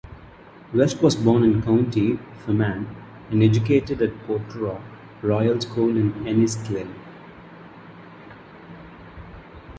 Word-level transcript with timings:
West 0.73 0.99
was 1.03 1.15
born 1.15 1.43
in 1.43 1.61
County 1.61 2.17
Fermanagh 2.43 2.87
and 3.29 3.43
educated 3.43 4.01
at 4.01 4.09
Portora 4.25 4.81
Royal 5.21 5.61
School 5.61 5.95
in 5.95 6.13
Enniskillen. 6.27 6.91